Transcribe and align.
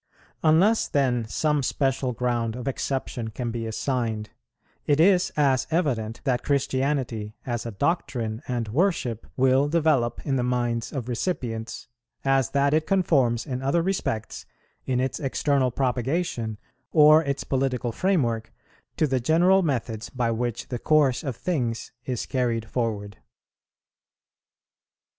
Unless 0.41 0.87
then 0.87 1.27
some 1.27 1.61
special 1.61 2.11
ground 2.11 2.55
of 2.55 2.67
exception 2.67 3.27
can 3.29 3.51
be 3.51 3.67
assigned, 3.67 4.31
it 4.87 4.99
is 4.99 5.31
as 5.37 5.67
evident 5.69 6.21
that 6.23 6.41
Christianity, 6.41 7.35
as 7.45 7.67
a 7.67 7.71
doctrine 7.71 8.41
and 8.47 8.67
worship, 8.69 9.27
will 9.37 9.67
develope 9.69 10.19
in 10.25 10.37
the 10.37 10.43
minds 10.43 10.91
of 10.91 11.07
recipients, 11.07 11.87
as 12.25 12.49
that 12.49 12.73
it 12.73 12.87
conforms 12.87 13.45
in 13.45 13.61
other 13.61 13.83
respects, 13.83 14.47
in 14.87 14.99
its 14.99 15.19
external 15.19 15.69
propagation 15.69 16.57
or 16.91 17.23
its 17.23 17.43
political 17.43 17.91
framework, 17.91 18.51
to 18.97 19.05
the 19.05 19.19
general 19.19 19.61
methods 19.61 20.09
by 20.09 20.31
which 20.31 20.69
the 20.69 20.79
course 20.79 21.23
of 21.23 21.35
things 21.35 21.91
is 22.05 22.25
carried 22.25 22.65
forward. 22.67 23.19